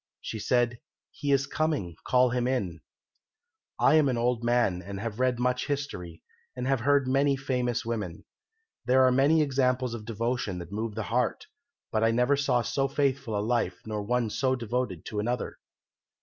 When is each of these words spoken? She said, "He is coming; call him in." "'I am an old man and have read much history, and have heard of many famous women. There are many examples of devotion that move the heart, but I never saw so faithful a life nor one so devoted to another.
She 0.19 0.39
said, 0.39 0.79
"He 1.11 1.31
is 1.31 1.45
coming; 1.45 1.95
call 2.07 2.31
him 2.31 2.47
in." 2.47 2.81
"'I 3.79 3.93
am 3.93 4.09
an 4.09 4.17
old 4.17 4.43
man 4.43 4.81
and 4.81 4.99
have 4.99 5.19
read 5.19 5.37
much 5.37 5.67
history, 5.67 6.23
and 6.55 6.65
have 6.65 6.79
heard 6.79 7.03
of 7.05 7.13
many 7.13 7.35
famous 7.35 7.85
women. 7.85 8.23
There 8.83 9.03
are 9.05 9.11
many 9.11 9.43
examples 9.43 9.93
of 9.93 10.05
devotion 10.05 10.57
that 10.57 10.71
move 10.71 10.95
the 10.95 11.03
heart, 11.03 11.45
but 11.91 12.03
I 12.03 12.09
never 12.09 12.35
saw 12.35 12.63
so 12.63 12.87
faithful 12.87 13.37
a 13.37 13.45
life 13.45 13.77
nor 13.85 14.01
one 14.01 14.31
so 14.31 14.55
devoted 14.55 15.05
to 15.05 15.19
another. 15.19 15.59